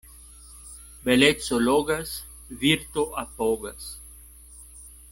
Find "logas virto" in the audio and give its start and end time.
1.59-3.15